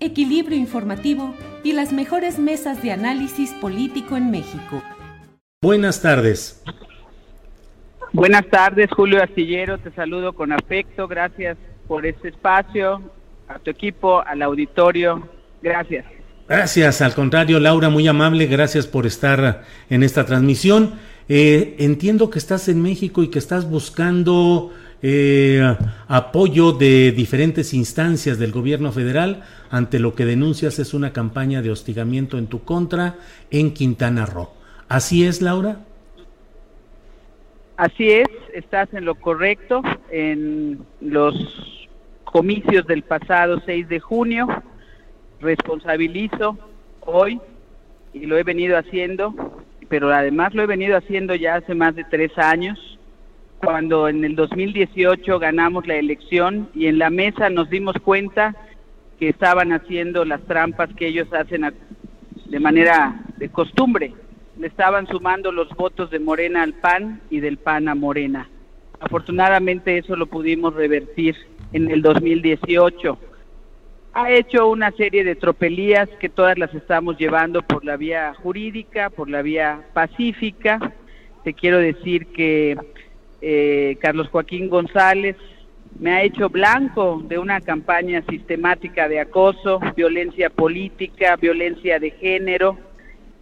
[0.00, 4.82] equilibrio informativo y las mejores mesas de análisis político en México.
[5.62, 6.62] Buenas tardes.
[8.12, 13.00] Buenas tardes, Julio Astillero, te saludo con afecto, gracias por este espacio,
[13.46, 15.28] a tu equipo, al auditorio,
[15.62, 16.04] gracias.
[16.48, 20.94] Gracias, al contrario, Laura, muy amable, gracias por estar en esta transmisión.
[21.28, 25.76] Eh, entiendo que estás en México y que estás buscando eh,
[26.08, 31.70] apoyo de diferentes instancias del gobierno federal ante lo que denuncias es una campaña de
[31.70, 33.16] hostigamiento en tu contra
[33.50, 34.50] en Quintana Roo.
[34.88, 35.80] ¿Así es, Laura?
[37.76, 39.82] Así es, estás en lo correcto.
[40.10, 41.34] En los
[42.24, 44.48] comicios del pasado 6 de junio,
[45.40, 46.58] responsabilizo
[47.00, 47.40] hoy
[48.12, 49.34] y lo he venido haciendo,
[49.88, 52.89] pero además lo he venido haciendo ya hace más de tres años
[53.62, 58.56] cuando en el 2018 ganamos la elección y en la mesa nos dimos cuenta
[59.18, 61.70] que estaban haciendo las trampas que ellos hacen
[62.46, 64.14] de manera de costumbre.
[64.58, 68.48] Le estaban sumando los votos de Morena al PAN y del PAN a Morena.
[68.98, 71.36] Afortunadamente eso lo pudimos revertir
[71.72, 73.18] en el 2018.
[74.12, 79.10] Ha hecho una serie de tropelías que todas las estamos llevando por la vía jurídica,
[79.10, 80.92] por la vía pacífica.
[81.44, 82.76] Te quiero decir que
[83.40, 85.36] eh, Carlos Joaquín González,
[85.98, 92.78] me ha hecho blanco de una campaña sistemática de acoso, violencia política, violencia de género,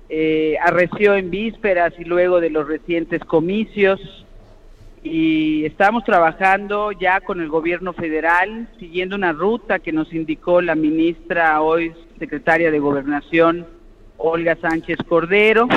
[0.08, 4.00] eh, arreció en vísperas y luego de los recientes comicios
[5.02, 10.74] y estamos trabajando ya con el gobierno federal, siguiendo una ruta que nos indicó la
[10.74, 13.66] ministra, hoy secretaria de Gobernación,
[14.16, 15.68] Olga Sánchez Cordero,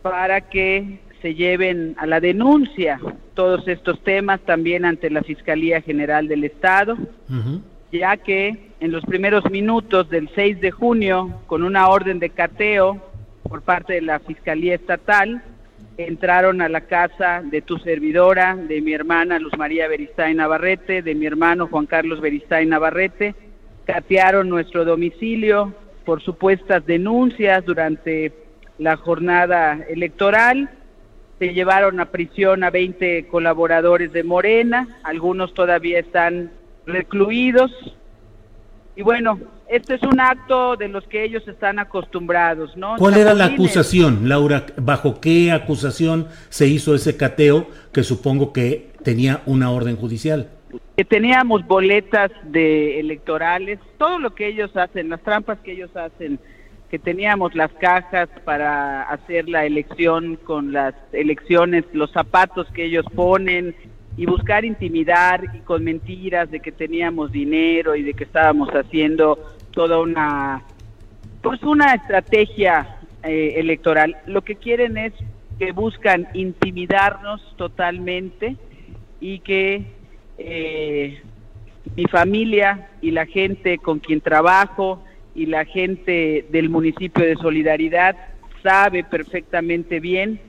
[0.00, 3.00] para que se lleven a la denuncia
[3.34, 6.98] todos estos temas también ante la Fiscalía General del Estado,
[7.92, 13.00] ya que en los primeros minutos del 6 de junio, con una orden de cateo
[13.48, 15.42] por parte de la Fiscalía Estatal,
[15.96, 21.14] entraron a la casa de tu servidora, de mi hermana Luz María Beristain Navarrete, de
[21.14, 23.34] mi hermano Juan Carlos Beristain Navarrete,
[23.84, 25.72] catearon nuestro domicilio
[26.04, 28.32] por supuestas denuncias durante
[28.78, 30.68] la jornada electoral
[31.42, 36.52] se llevaron a prisión a 20 colaboradores de Morena, algunos todavía están
[36.86, 37.72] recluidos.
[38.94, 42.94] Y bueno, este es un acto de los que ellos están acostumbrados, ¿no?
[42.96, 44.66] ¿Cuál era la acusación, Laura?
[44.76, 50.48] ¿Bajo qué acusación se hizo ese cateo que supongo que tenía una orden judicial?
[50.96, 56.38] Que teníamos boletas de electorales, todo lo que ellos hacen, las trampas que ellos hacen
[56.92, 63.06] que teníamos las cajas para hacer la elección con las elecciones, los zapatos que ellos
[63.14, 63.74] ponen
[64.18, 69.38] y buscar intimidar y con mentiras de que teníamos dinero y de que estábamos haciendo
[69.70, 70.64] toda una
[71.40, 74.18] pues una estrategia eh, electoral.
[74.26, 75.14] Lo que quieren es
[75.58, 78.56] que buscan intimidarnos totalmente
[79.18, 79.86] y que
[80.36, 81.22] eh,
[81.96, 85.02] mi familia y la gente con quien trabajo
[85.34, 88.16] y la gente del municipio de Solidaridad
[88.62, 90.40] sabe perfectamente bien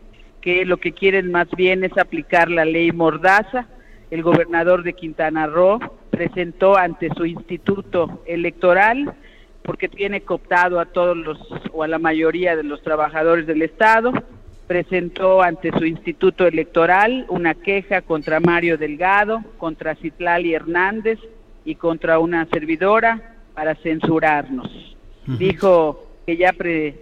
[0.42, 3.68] que lo que quieren más bien es aplicar la ley Mordaza.
[4.12, 9.14] El gobernador de Quintana Roo presentó ante su instituto electoral
[9.64, 11.40] porque tiene cooptado a todos los
[11.72, 14.12] o a la mayoría de los trabajadores del estado,
[14.68, 21.20] presentó ante su instituto electoral una queja contra Mario Delgado, contra Citlali Hernández,
[21.66, 24.70] y contra una servidora para censurarnos.
[25.26, 27.02] Dijo que ya pre...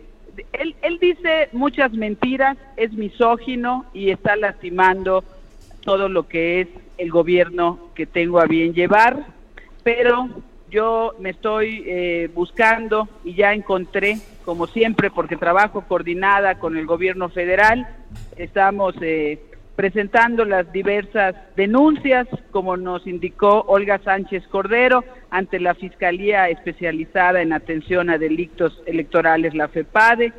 [0.53, 5.23] Él, él dice muchas mentiras, es misógino y está lastimando
[5.81, 6.67] todo lo que es
[6.97, 9.25] el gobierno que tengo a bien llevar,
[9.83, 10.29] pero
[10.69, 16.85] yo me estoy eh, buscando y ya encontré, como siempre, porque trabajo coordinada con el
[16.85, 17.87] gobierno federal,
[18.37, 19.41] estamos eh,
[19.75, 27.53] presentando las diversas denuncias, como nos indicó Olga Sánchez Cordero, ante la Fiscalía Especializada en
[27.53, 30.33] Atención a Delitos Electorales, la FEPADE,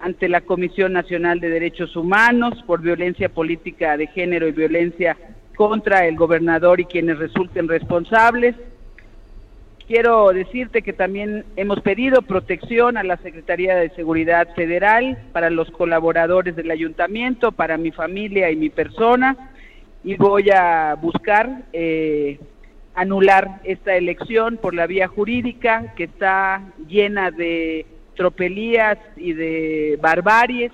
[0.00, 5.16] ante la Comisión Nacional de Derechos Humanos por violencia política de género y violencia
[5.56, 8.54] contra el gobernador y quienes resulten responsables.
[9.88, 15.70] Quiero decirte que también hemos pedido protección a la Secretaría de Seguridad Federal para los
[15.70, 19.50] colaboradores del ayuntamiento, para mi familia y mi persona,
[20.04, 22.38] y voy a buscar eh,
[22.94, 30.72] anular esta elección por la vía jurídica que está llena de tropelías y de barbaries,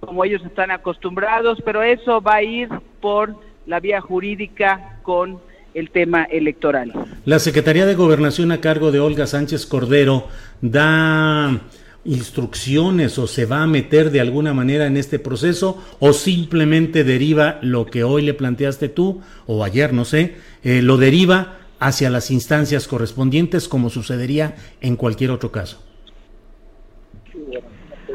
[0.00, 2.70] como ellos están acostumbrados, pero eso va a ir
[3.02, 3.36] por
[3.66, 5.42] la vía jurídica con
[5.76, 6.92] el tema electoral.
[7.26, 10.26] La Secretaría de Gobernación a cargo de Olga Sánchez Cordero
[10.62, 11.60] da
[12.06, 17.58] instrucciones o se va a meter de alguna manera en este proceso o simplemente deriva
[17.60, 22.30] lo que hoy le planteaste tú o ayer, no sé, eh, lo deriva hacia las
[22.30, 25.82] instancias correspondientes como sucedería en cualquier otro caso.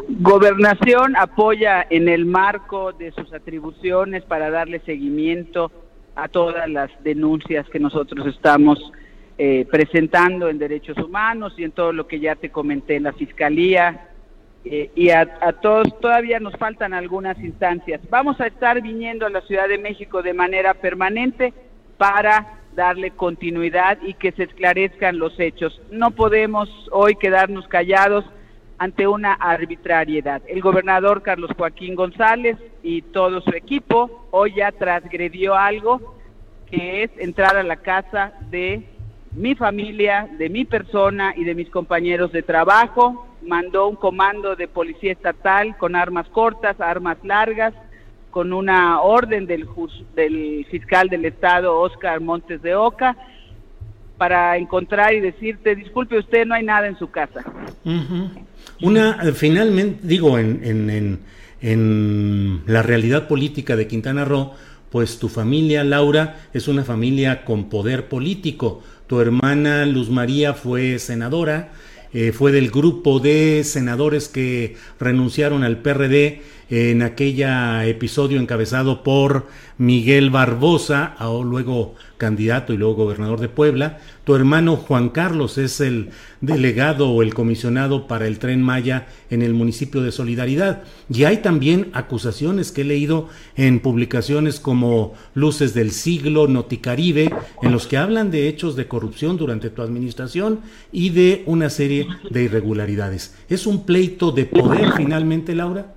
[0.09, 5.71] Gobernación apoya en el marco de sus atribuciones para darle seguimiento
[6.15, 8.91] a todas las denuncias que nosotros estamos
[9.37, 13.13] eh, presentando en derechos humanos y en todo lo que ya te comenté en la
[13.13, 14.07] fiscalía
[14.63, 18.01] eh, y a, a, todos todavía nos faltan algunas instancias.
[18.09, 21.53] Vamos a estar viniendo a la Ciudad de México de manera permanente
[21.97, 25.81] para darle continuidad y que se esclarezcan los hechos.
[25.91, 28.23] No podemos hoy quedarnos callados
[28.81, 30.41] ante una arbitrariedad.
[30.47, 36.15] El gobernador Carlos Joaquín González y todo su equipo hoy ya transgredió algo
[36.65, 38.81] que es entrar a la casa de
[39.33, 43.27] mi familia, de mi persona y de mis compañeros de trabajo.
[43.43, 47.75] Mandó un comando de policía estatal con armas cortas, armas largas,
[48.31, 49.67] con una orden del,
[50.15, 53.15] del fiscal del estado, Oscar Montes de Oca,
[54.21, 57.44] para encontrar y decirte, disculpe usted, no hay nada en su casa.
[58.79, 61.19] Una, finalmente, digo, en, en,
[61.59, 64.53] en, la realidad política de Quintana Roo,
[64.91, 68.83] pues tu familia, Laura, es una familia con poder político.
[69.07, 71.71] Tu hermana Luz María fue senadora,
[72.13, 79.47] eh, fue del grupo de senadores que renunciaron al PRD en aquella episodio encabezado por
[79.77, 84.00] Miguel Barbosa, luego candidato y luego gobernador de Puebla.
[84.23, 89.41] Tu hermano Juan Carlos es el delegado o el comisionado para el tren Maya en
[89.41, 90.83] el municipio de Solidaridad.
[91.09, 93.27] Y hay también acusaciones que he leído
[93.57, 99.35] en publicaciones como Luces del Siglo, Noticaribe, en los que hablan de hechos de corrupción
[99.35, 100.62] durante tu administración
[100.94, 103.35] y de una serie de irregularidades.
[103.50, 105.95] ¿Es un pleito de poder finalmente, Laura?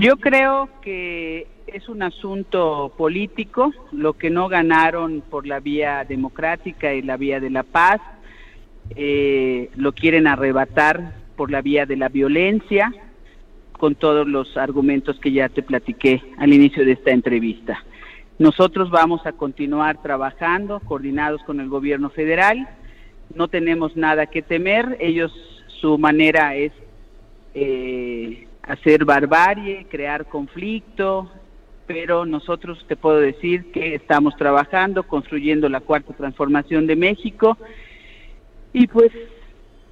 [0.00, 6.94] Yo creo que es un asunto político, lo que no ganaron por la vía democrática
[6.94, 8.00] y la vía de la paz,
[8.96, 12.94] eh, lo quieren arrebatar por la vía de la violencia,
[13.72, 17.84] con todos los argumentos que ya te platiqué al inicio de esta entrevista.
[18.38, 22.70] Nosotros vamos a continuar trabajando, coordinados con el gobierno federal,
[23.34, 25.30] no tenemos nada que temer, ellos
[25.78, 26.72] su manera es...
[27.52, 31.30] Eh, hacer barbarie, crear conflicto,
[31.86, 37.58] pero nosotros te puedo decir que estamos trabajando, construyendo la cuarta transformación de México.
[38.72, 39.10] Y pues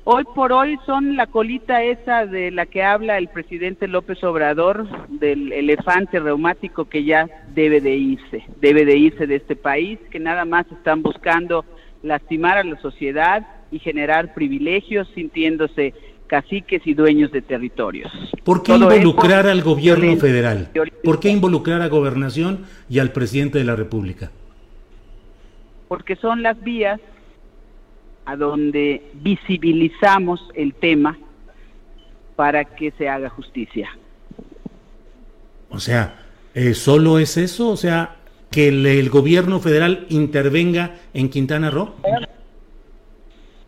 [0.05, 4.87] hoy por hoy son la colita esa de la que habla el presidente López Obrador,
[5.09, 10.21] del elefante reumático que ya debe de irse, debe de irse de este país, que
[10.21, 11.65] nada más están buscando
[12.03, 15.95] lastimar a la sociedad y generar privilegios sintiéndose
[16.29, 18.13] caciques y dueños de territorios.
[18.45, 20.71] ¿Por qué involucrar al gobierno federal?
[21.03, 24.31] ¿Por qué involucrar a gobernación y al presidente de la República?
[25.89, 27.01] Porque son las vías
[28.27, 31.19] a donde visibilizamos el tema
[32.37, 33.89] para que se haga justicia.
[35.71, 37.71] O sea, ¿eh, ¿solo es eso?
[37.71, 38.17] O sea,
[38.51, 41.95] que el gobierno federal intervenga en Quintana Roo.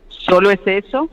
[0.08, 1.08] Solo es eso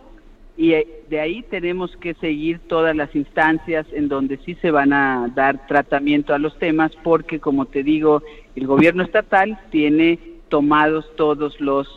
[0.58, 4.92] y eh, de ahí tenemos que seguir todas las instancias en donde sí se van
[4.92, 8.24] a dar tratamiento a los temas porque como te digo
[8.56, 11.88] el gobierno estatal tiene tomados todos los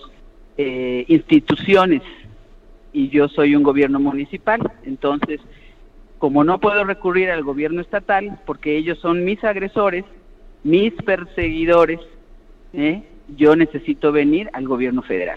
[0.58, 2.02] eh, instituciones
[2.92, 5.40] y yo soy un gobierno municipal, entonces
[6.18, 10.04] como no puedo recurrir al gobierno estatal porque ellos son mis agresores,
[10.64, 12.00] mis perseguidores,
[12.74, 13.02] ¿eh?
[13.36, 15.36] yo necesito venir al gobierno federal.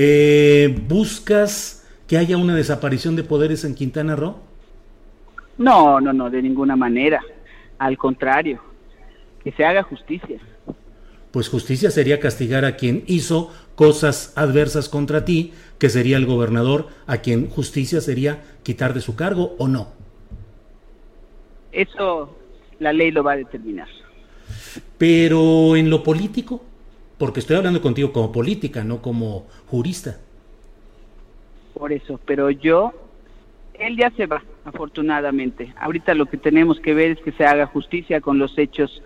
[0.00, 4.36] Eh, ¿Buscas que haya una desaparición de poderes en Quintana Roo?
[5.56, 7.20] No, no, no, de ninguna manera.
[7.78, 8.60] Al contrario,
[9.42, 10.38] que se haga justicia.
[11.32, 16.86] Pues justicia sería castigar a quien hizo cosas adversas contra ti, que sería el gobernador,
[17.08, 19.88] a quien justicia sería quitar de su cargo o no.
[21.72, 22.38] Eso
[22.78, 23.88] la ley lo va a determinar.
[24.96, 26.62] Pero en lo político,
[27.18, 30.18] porque estoy hablando contigo como política, no como jurista.
[31.74, 32.92] Por eso, pero yo,
[33.74, 35.74] él ya se va, afortunadamente.
[35.78, 39.02] Ahorita lo que tenemos que ver es que se haga justicia con los hechos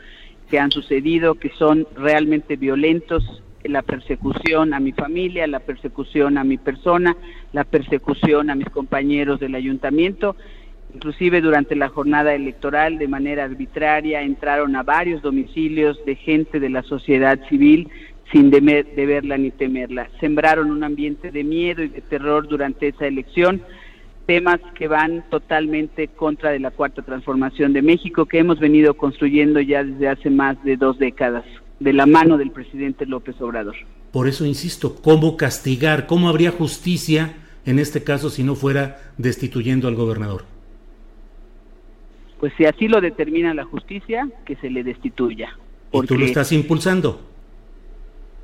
[0.51, 6.45] que han sucedido, que son realmente violentos, la persecución a mi familia, la persecución a
[6.45, 7.17] mi persona,
[7.53, 10.37] la persecución a mis compañeros del ayuntamiento.
[10.95, 16.69] Inclusive durante la jornada electoral, de manera arbitraria, entraron a varios domicilios de gente de
[16.69, 17.89] la sociedad civil
[18.31, 20.09] sin deberla ni temerla.
[20.21, 23.63] Sembraron un ambiente de miedo y de terror durante esa elección,
[24.27, 29.61] temas que van totalmente contra de la cuarta transformación de México que hemos venido construyendo
[29.61, 31.45] ya desde hace más de dos décadas
[31.81, 33.75] de la mano del presidente López Obrador.
[34.13, 36.07] Por eso insisto, ¿cómo castigar?
[36.07, 37.35] ¿Cómo habría justicia
[37.67, 40.52] en este caso si no fuera destituyendo al gobernador?
[42.43, 45.57] Pues si así lo determina la justicia, que se le destituya.
[45.93, 47.21] ¿Y tú lo estás impulsando?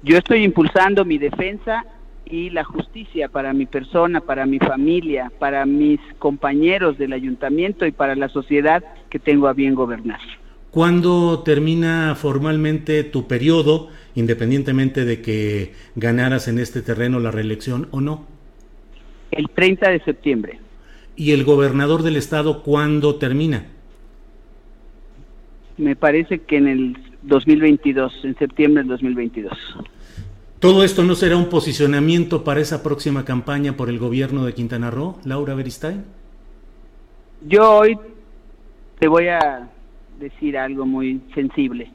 [0.04, 1.84] Yo estoy impulsando mi defensa
[2.24, 7.90] y la justicia para mi persona, para mi familia, para mis compañeros del ayuntamiento y
[7.90, 10.20] para la sociedad que tengo a bien gobernar.
[10.70, 18.00] ¿Cuándo termina formalmente tu periodo, independientemente de que ganaras en este terreno la reelección o
[18.00, 18.28] no?
[19.32, 20.60] El 30 de septiembre.
[21.16, 23.66] ¿Y el gobernador del estado cuándo termina?
[25.78, 29.52] Me parece que en el 2022, en septiembre del 2022.
[30.58, 34.90] ¿Todo esto no será un posicionamiento para esa próxima campaña por el gobierno de Quintana
[34.90, 36.04] Roo, Laura Beristain?
[37.46, 37.96] Yo hoy
[38.98, 39.68] te voy a
[40.18, 41.92] decir algo muy sensible.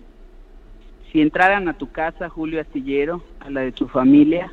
[1.11, 4.51] Si entraran a tu casa, Julio Astillero, a la de tu familia,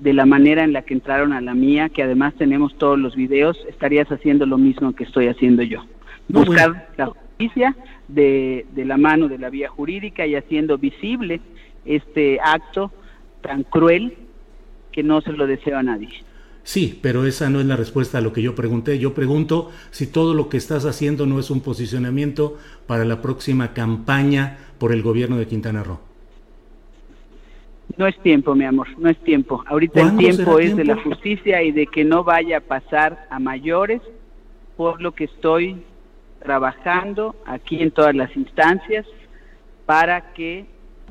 [0.00, 3.14] de la manera en la que entraron a la mía, que además tenemos todos los
[3.14, 5.84] videos, estarías haciendo lo mismo que estoy haciendo yo.
[6.28, 7.76] Buscar la justicia
[8.08, 11.40] de, de la mano de la vía jurídica y haciendo visible
[11.84, 12.90] este acto
[13.40, 14.16] tan cruel
[14.90, 16.08] que no se lo deseo a nadie.
[16.64, 18.98] Sí, pero esa no es la respuesta a lo que yo pregunté.
[18.98, 23.72] Yo pregunto si todo lo que estás haciendo no es un posicionamiento para la próxima
[23.72, 26.00] campaña por el gobierno de Quintana Roo.
[27.96, 29.64] No es tiempo, mi amor, no es tiempo.
[29.66, 33.38] Ahorita el tiempo es de la justicia y de que no vaya a pasar a
[33.38, 34.02] mayores,
[34.76, 35.82] por lo que estoy
[36.40, 39.06] trabajando aquí en todas las instancias
[39.86, 40.66] para que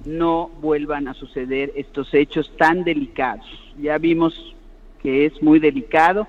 [0.05, 3.45] no vuelvan a suceder estos hechos tan delicados.
[3.79, 4.55] Ya vimos
[5.01, 6.27] que es muy delicado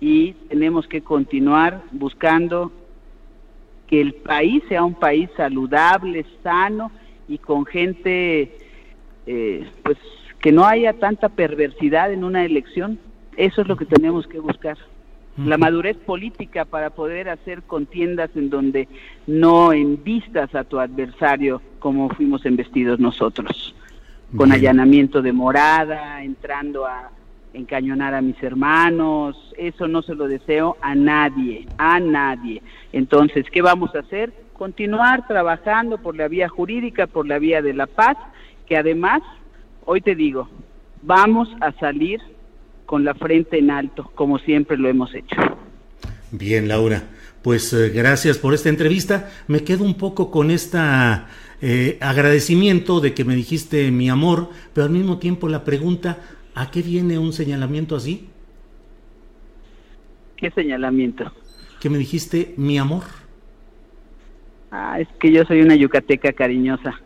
[0.00, 2.72] y tenemos que continuar buscando
[3.86, 6.90] que el país sea un país saludable, sano
[7.28, 8.58] y con gente,
[9.26, 9.98] eh, pues
[10.40, 12.98] que no haya tanta perversidad en una elección.
[13.36, 14.76] Eso es lo que tenemos que buscar.
[15.38, 18.86] La madurez política para poder hacer contiendas en donde
[19.26, 23.74] no envistas a tu adversario como fuimos embestidos nosotros,
[24.36, 27.10] con allanamiento de morada, entrando a
[27.54, 32.62] encañonar a mis hermanos, eso no se lo deseo a nadie, a nadie.
[32.92, 34.32] Entonces, ¿qué vamos a hacer?
[34.52, 38.16] Continuar trabajando por la vía jurídica, por la vía de la paz,
[38.66, 39.22] que además,
[39.84, 40.48] hoy te digo,
[41.02, 42.20] vamos a salir
[42.86, 45.36] con la frente en alto, como siempre lo hemos hecho.
[46.30, 47.02] Bien, Laura.
[47.42, 49.30] Pues eh, gracias por esta entrevista.
[49.48, 51.28] Me quedo un poco con esta
[51.60, 56.18] eh, agradecimiento de que me dijiste mi amor, pero al mismo tiempo la pregunta,
[56.54, 58.28] ¿A qué viene un señalamiento así?
[60.36, 61.32] ¿Qué señalamiento?
[61.80, 63.04] Que me dijiste mi amor.
[64.74, 66.98] Ah, es que yo soy una yucateca cariñosa,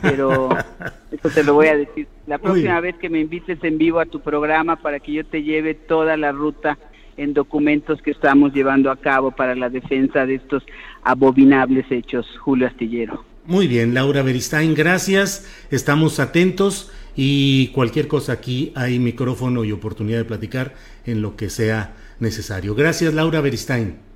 [0.00, 0.48] pero
[1.12, 2.06] eso te lo voy a decir.
[2.26, 5.42] La próxima vez que me invites en vivo a tu programa para que yo te
[5.42, 6.78] lleve toda la ruta
[7.18, 10.62] en documentos que estamos llevando a cabo para la defensa de estos
[11.02, 13.22] abominables hechos, Julio Astillero.
[13.44, 15.46] Muy bien, Laura Beristain, gracias.
[15.70, 20.74] Estamos atentos y cualquier cosa aquí hay micrófono y oportunidad de platicar
[21.04, 22.74] en lo que sea necesario.
[22.74, 24.09] Gracias, Laura Beristain.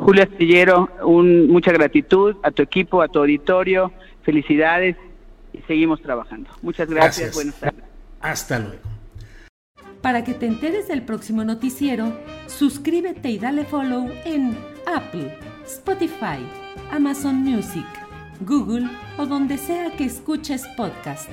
[0.00, 3.92] Julio Astillero, un, mucha gratitud a tu equipo, a tu auditorio,
[4.22, 4.96] felicidades
[5.52, 6.48] y seguimos trabajando.
[6.62, 7.84] Muchas gracias, buenas tardes.
[8.20, 8.82] Hasta luego.
[10.00, 12.14] Para que te enteres del próximo noticiero,
[12.46, 16.40] suscríbete y dale follow en Apple, Spotify,
[16.90, 17.86] Amazon Music,
[18.40, 18.88] Google
[19.18, 21.28] o donde sea que escuches podcast.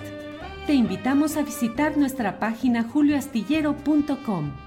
[0.66, 4.67] Te invitamos a visitar nuestra página julioastillero.com.